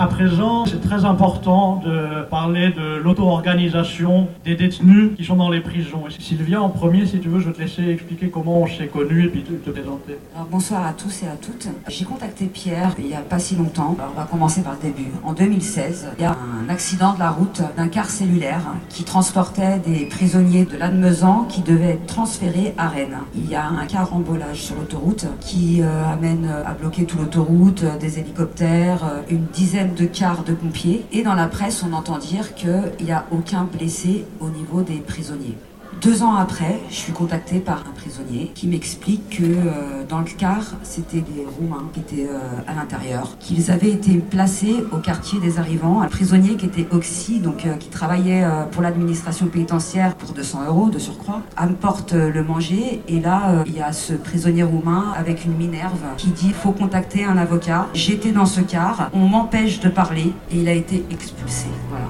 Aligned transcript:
À 0.00 0.06
présent, 0.06 0.64
c'est 0.64 0.80
très 0.80 1.04
important 1.04 1.82
de 1.84 2.22
parler 2.22 2.70
de 2.70 2.96
l'auto-organisation 2.96 4.28
des 4.46 4.54
détenus 4.54 5.10
qui 5.14 5.26
sont 5.26 5.36
dans 5.36 5.50
les 5.50 5.60
prisons. 5.60 6.04
Et 6.08 6.22
Sylvia, 6.22 6.62
en 6.62 6.70
premier, 6.70 7.04
si 7.04 7.20
tu 7.20 7.28
veux, 7.28 7.38
je 7.38 7.48
vais 7.48 7.52
te 7.52 7.60
laisser 7.60 7.86
expliquer 7.86 8.30
comment 8.30 8.62
on 8.62 8.66
s'est 8.66 8.86
connus 8.86 9.26
et 9.26 9.28
puis 9.28 9.42
te, 9.42 9.52
te 9.52 9.68
présenter. 9.68 10.16
Bonsoir 10.50 10.86
à 10.86 10.94
tous 10.94 11.24
et 11.24 11.26
à 11.26 11.36
toutes. 11.36 11.68
J'ai 11.88 12.06
contacté 12.06 12.46
Pierre 12.46 12.94
il 12.98 13.08
n'y 13.08 13.14
a 13.14 13.20
pas 13.20 13.38
si 13.38 13.56
longtemps. 13.56 13.94
On 13.98 14.18
va 14.18 14.24
commencer 14.24 14.62
par 14.62 14.72
le 14.72 14.78
début. 14.88 15.10
En 15.22 15.34
2016, 15.34 16.12
il 16.18 16.22
y 16.22 16.24
a 16.24 16.30
un 16.30 16.70
accident 16.70 17.12
de 17.12 17.18
la 17.18 17.30
route 17.30 17.60
d'un 17.76 17.88
car 17.88 18.08
cellulaire 18.08 18.62
qui 18.88 19.04
transportait 19.04 19.80
des 19.80 20.06
prisonniers 20.06 20.64
de 20.64 20.78
Lannemezan 20.78 21.44
qui 21.46 21.60
devaient 21.60 21.90
être 21.90 22.06
transférés 22.06 22.72
à 22.78 22.88
Rennes. 22.88 23.18
Il 23.34 23.50
y 23.50 23.54
a 23.54 23.66
un 23.66 23.84
carambolage 23.84 24.62
sur 24.62 24.76
l'autoroute 24.76 25.26
qui 25.40 25.82
euh, 25.82 26.10
amène 26.10 26.50
à 26.64 26.72
bloquer 26.72 27.04
toute 27.04 27.20
l'autoroute, 27.20 27.82
euh, 27.82 27.98
des 27.98 28.18
hélicoptères, 28.18 29.04
euh, 29.04 29.20
une 29.28 29.44
dizaine 29.52 29.89
de 29.94 30.06
cars 30.06 30.44
de 30.44 30.52
pompiers. 30.52 31.04
Et 31.12 31.22
dans 31.22 31.34
la 31.34 31.46
presse, 31.48 31.84
on 31.88 31.92
entend 31.92 32.18
dire 32.18 32.54
qu'il 32.54 32.92
n'y 33.00 33.12
a 33.12 33.26
aucun 33.30 33.64
blessé 33.64 34.24
au 34.40 34.48
niveau 34.48 34.82
des 34.82 34.98
prisonniers. 34.98 35.56
Deux 36.00 36.22
ans 36.22 36.34
après, 36.34 36.80
je 36.88 36.94
suis 36.94 37.12
contactée 37.12 37.58
par 37.58 37.84
un 37.86 37.92
prisonnier 37.94 38.52
qui 38.54 38.68
m'explique 38.68 39.38
que 39.38 39.42
euh, 39.42 39.99
dans 40.10 40.18
le 40.18 40.24
car, 40.24 40.62
c'était 40.82 41.20
des 41.20 41.46
Roumains 41.58 41.88
qui 41.92 42.00
étaient 42.00 42.28
euh, 42.28 42.38
à 42.66 42.74
l'intérieur, 42.74 43.38
qu'ils 43.38 43.70
avaient 43.70 43.90
été 43.90 44.18
placés 44.18 44.84
au 44.90 44.96
quartier 44.96 45.38
des 45.38 45.58
arrivants. 45.58 46.02
Un 46.02 46.08
prisonnier 46.08 46.56
qui 46.56 46.66
était 46.66 46.88
oxy, 46.90 47.38
donc 47.38 47.64
euh, 47.64 47.76
qui 47.76 47.88
travaillait 47.88 48.42
euh, 48.42 48.64
pour 48.64 48.82
l'administration 48.82 49.46
pénitentiaire 49.46 50.16
pour 50.16 50.32
200 50.32 50.66
euros 50.66 50.90
de 50.90 50.98
surcroît, 50.98 51.42
apporte 51.56 52.12
le 52.12 52.42
manger. 52.42 53.02
Et 53.06 53.20
là, 53.20 53.62
il 53.66 53.76
y 53.76 53.80
a 53.80 53.92
ce 53.92 54.14
prisonnier 54.14 54.64
roumain 54.64 55.12
avec 55.16 55.44
une 55.44 55.56
minerve 55.56 56.00
qui 56.16 56.28
dit 56.28 56.52
faut 56.52 56.72
contacter 56.72 57.24
un 57.24 57.36
avocat. 57.36 57.86
J'étais 57.94 58.32
dans 58.32 58.46
ce 58.46 58.60
car, 58.60 59.10
on 59.12 59.28
m'empêche 59.28 59.80
de 59.80 59.88
parler 59.88 60.32
et 60.50 60.56
il 60.56 60.68
a 60.68 60.72
été 60.72 61.04
expulsé. 61.10 61.66
Voilà. 61.88 62.06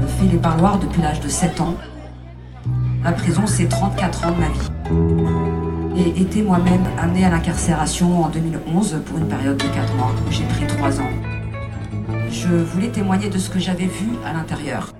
Je 0.00 0.06
fais 0.06 0.30
les 0.30 0.38
parloirs 0.38 0.78
depuis 0.78 1.02
l'âge 1.02 1.20
de 1.20 1.28
7 1.28 1.60
ans. 1.60 1.74
La 3.04 3.12
prison, 3.12 3.46
c'est 3.46 3.68
34 3.68 4.26
ans 4.26 4.32
de 4.32 4.40
ma 4.40 4.48
vie. 4.48 4.68
Et 5.96 6.20
été 6.20 6.42
moi-même 6.42 6.84
amenée 7.00 7.24
à 7.24 7.30
l'incarcération 7.30 8.24
en 8.24 8.28
2011 8.28 9.02
pour 9.06 9.18
une 9.18 9.28
période 9.28 9.56
de 9.56 9.64
4 9.68 9.94
mois 9.94 10.12
j'ai 10.30 10.44
pris 10.44 10.66
3 10.66 11.00
ans. 11.00 11.10
Je 12.30 12.48
voulais 12.48 12.88
témoigner 12.88 13.28
de 13.30 13.38
ce 13.38 13.50
que 13.50 13.58
j'avais 13.58 13.86
vu 13.86 14.08
à 14.24 14.32
l'intérieur. 14.32 14.92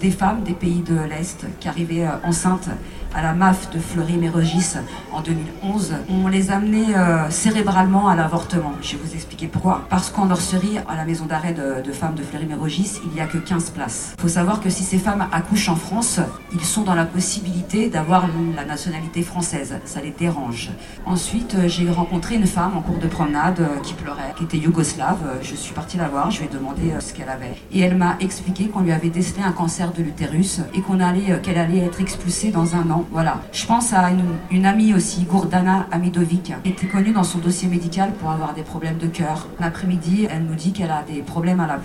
Des 0.00 0.10
femmes 0.10 0.42
des 0.42 0.52
pays 0.52 0.82
de 0.82 0.98
l'Est 1.08 1.46
qui 1.60 1.68
arrivaient 1.68 2.06
euh, 2.06 2.26
enceintes 2.28 2.68
à 3.14 3.22
la 3.22 3.34
MAF 3.34 3.70
de 3.70 3.78
Fleury-Mérogis 3.78 4.76
en 5.12 5.20
2011, 5.20 5.94
on 6.08 6.28
les 6.28 6.50
amenait 6.50 6.96
euh, 6.96 7.28
cérébralement 7.30 8.08
à 8.08 8.16
l'avortement. 8.16 8.72
Je 8.80 8.92
vais 8.92 9.02
vous 9.04 9.14
expliquer 9.14 9.46
pourquoi. 9.46 9.82
Parce 9.90 10.10
qu'en 10.10 10.30
Orcerie, 10.30 10.78
à 10.88 10.96
la 10.96 11.04
maison 11.04 11.26
d'arrêt 11.26 11.52
de, 11.52 11.92
femmes 11.92 12.14
de 12.14 12.22
Fleury-Mérogis, 12.22 13.00
il 13.04 13.12
n'y 13.12 13.20
a 13.20 13.26
que 13.26 13.38
15 13.38 13.70
places. 13.70 14.14
Il 14.18 14.22
faut 14.22 14.28
savoir 14.28 14.60
que 14.60 14.70
si 14.70 14.84
ces 14.84 14.98
femmes 14.98 15.26
accouchent 15.32 15.68
en 15.68 15.76
France, 15.76 16.20
ils 16.52 16.64
sont 16.64 16.82
dans 16.82 16.94
la 16.94 17.04
possibilité 17.04 17.90
d'avoir 17.90 18.26
la 18.56 18.64
nationalité 18.64 19.22
française. 19.22 19.78
Ça 19.84 20.00
les 20.00 20.10
dérange. 20.10 20.70
Ensuite, 21.04 21.54
euh, 21.54 21.68
j'ai 21.68 21.90
rencontré 21.90 22.36
une 22.36 22.46
femme 22.46 22.76
en 22.76 22.80
cours 22.80 22.98
de 22.98 23.08
promenade 23.08 23.60
euh, 23.60 23.80
qui 23.82 23.94
pleurait, 23.94 24.32
qui 24.36 24.44
était 24.44 24.58
yougoslave. 24.58 25.40
Je 25.42 25.54
suis 25.54 25.74
partie 25.74 25.98
la 25.98 26.08
voir, 26.08 26.30
je 26.30 26.40
lui 26.40 26.46
ai 26.46 26.48
demandé 26.48 26.94
ce 27.00 27.12
qu'elle 27.12 27.28
avait. 27.28 27.54
Et 27.72 27.80
elle 27.80 27.96
m'a 27.96 28.16
expliqué 28.20 28.68
qu'on 28.68 28.80
lui 28.80 28.92
avait 28.92 29.10
décelé 29.10 29.42
un 29.42 29.52
cancer 29.52 29.92
de 29.92 30.02
l'utérus 30.02 30.60
et 30.74 30.80
qu'on 30.80 31.00
allait, 31.00 31.40
qu'elle 31.42 31.58
allait 31.58 31.78
être 31.78 32.00
expulsée 32.00 32.50
dans 32.50 32.74
un 32.74 32.90
an. 32.90 33.01
Voilà. 33.10 33.40
Je 33.52 33.66
pense 33.66 33.92
à 33.92 34.10
une, 34.50 34.64
amie 34.66 34.94
aussi, 34.94 35.22
Gourdana 35.24 35.86
Amidovic, 35.90 36.52
qui 36.62 36.70
était 36.70 36.86
connue 36.86 37.12
dans 37.12 37.24
son 37.24 37.38
dossier 37.38 37.68
médical 37.68 38.12
pour 38.20 38.30
avoir 38.30 38.54
des 38.54 38.62
problèmes 38.62 38.98
de 38.98 39.06
cœur. 39.06 39.48
L'après-midi, 39.60 40.26
elle 40.30 40.44
nous 40.44 40.54
dit 40.54 40.72
qu'elle 40.72 40.90
a 40.90 41.02
des 41.02 41.20
problèmes 41.22 41.60
à 41.60 41.66
la, 41.66 41.78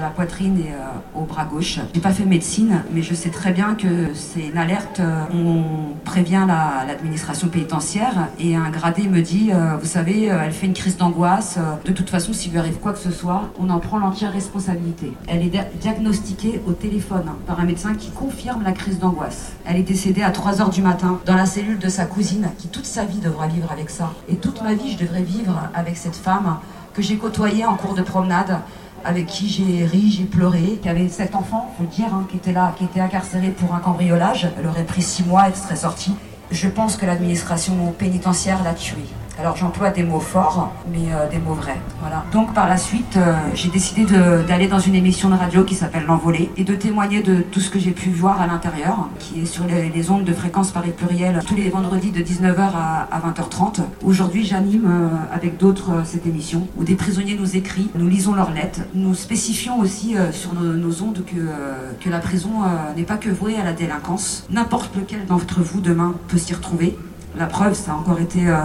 la 0.00 0.08
poitrine 0.08 0.58
et 0.58 0.72
euh, 0.72 1.18
au 1.20 1.24
bras 1.24 1.44
gauche. 1.44 1.78
J'ai 1.94 2.00
pas 2.00 2.12
fait 2.12 2.24
médecine, 2.24 2.82
mais 2.92 3.02
je 3.02 3.14
sais 3.14 3.30
très 3.30 3.52
bien 3.52 3.74
que 3.74 4.12
c'est 4.14 4.46
une 4.48 4.58
alerte. 4.58 5.00
euh, 5.00 5.24
on 5.32 5.94
prévient 6.04 6.44
la- 6.46 6.84
l'administration 6.86 7.48
pénitentiaire 7.48 8.28
et 8.38 8.56
un 8.56 8.70
gradé 8.70 9.08
me 9.08 9.20
dit, 9.20 9.50
euh, 9.52 9.76
vous 9.80 9.86
savez, 9.86 10.24
elle 10.24 10.52
fait 10.52 10.66
une 10.66 10.72
crise 10.74 10.96
d'angoisse. 10.96 11.58
de 11.84 11.92
toute 11.92 12.10
façon, 12.10 12.32
s'il 12.32 12.52
lui 12.52 12.58
arrive 12.58 12.78
quoi 12.78 12.92
que 12.92 12.98
ce 12.98 13.10
soit, 13.10 13.50
on 13.58 13.68
en 13.70 13.78
prend 13.78 13.98
l'entière 13.98 14.32
responsabilité. 14.32 15.12
Elle 15.28 15.42
est 15.42 15.50
dia- 15.50 15.66
diagnostiquée 15.80 16.60
au 16.66 16.72
téléphone 16.72 17.24
par 17.46 17.60
un 17.60 17.64
médecin 17.64 17.94
qui 17.94 18.10
confirme 18.10 18.62
la 18.62 18.72
crise 18.72 18.98
d'angoisse. 18.98 19.52
Elle 19.64 19.76
est 19.76 19.82
décédée 19.82 20.22
à 20.22 20.30
3 20.30 20.60
du 20.68 20.82
matin 20.82 21.20
dans 21.26 21.34
la 21.34 21.46
cellule 21.46 21.78
de 21.78 21.88
sa 21.88 22.04
cousine 22.06 22.50
qui 22.58 22.68
toute 22.68 22.86
sa 22.86 23.04
vie 23.04 23.18
devra 23.18 23.46
vivre 23.46 23.70
avec 23.70 23.90
ça. 23.90 24.12
Et 24.28 24.36
toute 24.36 24.62
ma 24.62 24.74
vie, 24.74 24.92
je 24.92 24.98
devrais 24.98 25.22
vivre 25.22 25.58
avec 25.74 25.96
cette 25.96 26.16
femme 26.16 26.58
que 26.92 27.02
j'ai 27.02 27.16
côtoyée 27.16 27.64
en 27.64 27.74
cours 27.74 27.94
de 27.94 28.02
promenade 28.02 28.60
avec 29.04 29.26
qui 29.26 29.48
j'ai 29.48 29.84
ri, 29.84 30.10
j'ai 30.10 30.24
pleuré, 30.24 30.78
qui 30.82 30.88
avait 30.88 31.08
sept 31.08 31.34
enfants, 31.34 31.72
faut 31.76 31.84
le 31.84 31.90
dire, 31.90 32.12
hein, 32.12 32.26
qui 32.30 32.36
était 32.36 32.52
là, 32.52 32.74
qui 32.78 32.84
était 32.84 33.00
incarcérée 33.00 33.50
pour 33.50 33.74
un 33.74 33.80
cambriolage. 33.80 34.48
Elle 34.58 34.66
aurait 34.66 34.84
pris 34.84 35.02
six 35.02 35.24
mois, 35.24 35.44
elle 35.46 35.56
serait 35.56 35.76
sortie. 35.76 36.14
Je 36.50 36.68
pense 36.68 36.96
que 36.96 37.04
l'administration 37.04 37.92
pénitentiaire 37.98 38.62
l'a 38.62 38.74
tuée. 38.74 39.08
Alors 39.38 39.56
j'emploie 39.56 39.90
des 39.90 40.04
mots 40.04 40.20
forts, 40.20 40.72
mais 40.92 41.12
euh, 41.12 41.28
des 41.28 41.38
mots 41.38 41.54
vrais. 41.54 41.80
Voilà. 42.00 42.24
Donc 42.32 42.54
par 42.54 42.68
la 42.68 42.76
suite, 42.76 43.16
euh, 43.16 43.34
j'ai 43.54 43.68
décidé 43.68 44.04
d'aller 44.04 44.68
dans 44.68 44.78
une 44.78 44.94
émission 44.94 45.28
de 45.28 45.34
radio 45.34 45.64
qui 45.64 45.74
s'appelle 45.74 46.04
L'Envolée 46.06 46.50
et 46.56 46.62
de 46.62 46.74
témoigner 46.74 47.20
de 47.20 47.40
tout 47.40 47.58
ce 47.58 47.68
que 47.68 47.80
j'ai 47.80 47.90
pu 47.90 48.10
voir 48.10 48.40
à 48.40 48.46
l'intérieur, 48.46 49.08
qui 49.18 49.40
est 49.40 49.46
sur 49.46 49.64
les, 49.66 49.88
les 49.88 50.10
ondes 50.10 50.24
de 50.24 50.32
fréquence 50.32 50.70
Paris 50.70 50.92
Pluriel 50.96 51.40
tous 51.46 51.56
les 51.56 51.68
vendredis 51.68 52.12
de 52.12 52.20
19h 52.20 52.70
à, 52.76 53.08
à 53.10 53.20
20h30. 53.20 53.80
Aujourd'hui, 54.04 54.44
j'anime 54.44 54.86
euh, 54.86 55.34
avec 55.34 55.56
d'autres 55.56 56.04
cette 56.04 56.26
émission 56.26 56.68
où 56.76 56.84
des 56.84 56.94
prisonniers 56.94 57.36
nous 57.38 57.56
écrivent, 57.56 57.88
nous 57.96 58.08
lisons 58.08 58.34
leurs 58.34 58.52
lettres, 58.52 58.80
nous 58.94 59.14
spécifions 59.14 59.80
aussi 59.80 60.14
sur 60.30 60.54
nos, 60.54 60.74
nos 60.74 61.02
ondes 61.02 61.24
que, 61.26 62.00
que 62.00 62.08
la 62.08 62.20
prison 62.20 62.50
n'est 62.96 63.02
pas 63.02 63.16
que 63.16 63.30
vouée 63.30 63.56
à 63.56 63.64
la 63.64 63.72
délinquance. 63.72 64.46
N'importe 64.50 64.94
lequel 64.94 65.26
d'entre 65.26 65.60
vous 65.60 65.80
demain 65.80 66.14
peut 66.28 66.38
s'y 66.38 66.54
retrouver. 66.54 66.96
La 67.36 67.46
preuve, 67.46 67.74
ça 67.74 67.92
a 67.92 67.94
encore 67.96 68.20
été 68.20 68.48
euh, 68.48 68.58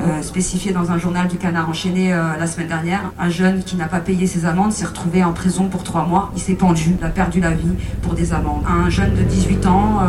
euh, 0.00 0.22
spécifié 0.22 0.70
dans 0.72 0.92
un 0.92 0.98
journal 0.98 1.26
du 1.26 1.38
Canard 1.38 1.68
enchaîné 1.68 2.12
euh, 2.14 2.36
la 2.38 2.46
semaine 2.46 2.68
dernière. 2.68 3.12
Un 3.18 3.30
jeune 3.30 3.64
qui 3.64 3.74
n'a 3.74 3.88
pas 3.88 3.98
payé 3.98 4.28
ses 4.28 4.44
amendes 4.46 4.72
s'est 4.72 4.84
retrouvé 4.86 5.24
en 5.24 5.32
prison 5.32 5.68
pour 5.68 5.82
trois 5.82 6.04
mois. 6.06 6.30
Il 6.36 6.40
s'est 6.40 6.54
pendu, 6.54 6.94
il 7.00 7.04
a 7.04 7.08
perdu 7.08 7.40
la 7.40 7.50
vie 7.50 7.72
pour 8.00 8.14
des 8.14 8.32
amendes. 8.32 8.62
Un 8.68 8.88
jeune 8.90 9.14
de 9.14 9.22
18 9.22 9.66
ans 9.66 10.00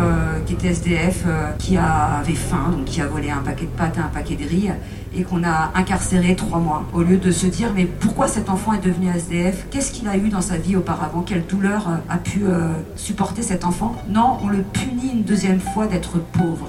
qui 0.46 0.53
était 0.53 0.68
SDF, 0.68 1.25
qui 1.57 1.75
a- 1.78 2.19
avait 2.19 2.34
faim, 2.35 2.69
donc 2.72 2.85
qui 2.85 3.01
a 3.01 3.07
volé 3.07 3.31
un 3.31 3.38
paquet 3.41 3.66
de 3.66 3.72
pâtes 3.72 3.97
et 3.97 4.01
un 4.01 4.07
paquet 4.13 4.35
de 4.35 4.47
riz 4.47 4.69
et 5.16 5.24
qu'on 5.24 5.44
a 5.44 5.72
incarcéré 5.75 6.35
trois 6.35 6.59
mois. 6.59 6.84
Au 6.94 7.01
lieu 7.01 7.18
de 7.18 7.31
se 7.31 7.47
dire 7.47 7.69
mais 7.75 7.85
pourquoi 7.85 8.28
cet 8.28 8.50
enfant 8.50 8.74
est 8.74 8.84
devenu 8.85 9.07
SDF 9.09 9.66
Qu'est-ce 9.72 9.91
qu'il 9.91 10.07
a 10.07 10.18
eu 10.18 10.30
dans 10.30 10.41
sa 10.41 10.57
vie 10.57 10.75
auparavant? 10.75 11.22
Quelle 11.22 11.45
douleur 11.47 11.88
a 12.09 12.18
pu 12.18 12.44
supporter 12.95 13.41
cet 13.41 13.66
enfant? 13.66 13.95
Non, 14.07 14.38
on 14.44 14.47
le 14.50 14.59
punit 14.62 15.12
une 15.13 15.24
deuxième 15.24 15.59
fois 15.59 15.88
d'être 15.88 16.19
pauvre 16.19 16.68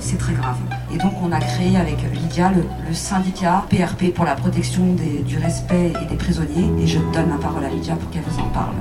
c'est 0.00 0.18
très 0.18 0.34
grave. 0.34 0.58
Et 0.92 0.98
donc 0.98 1.12
on 1.22 1.32
a 1.32 1.40
créé 1.40 1.76
avec 1.76 1.96
Lydia 2.12 2.52
le, 2.52 2.94
syndicat 2.94 3.64
PRP 3.70 4.14
pour 4.14 4.24
la 4.24 4.34
protection 4.36 4.94
du 4.94 5.38
respect 5.38 5.92
et 6.02 6.06
des 6.06 6.16
prisonniers 6.16 6.82
et 6.82 6.86
je 6.86 6.98
donne 7.12 7.30
la 7.30 7.38
parole 7.38 7.64
à 7.64 7.68
Lydia 7.68 7.96
pour 7.96 8.10
qu'elle 8.10 8.22
vous 8.22 8.40
en 8.40 8.48
parle. 8.48 8.74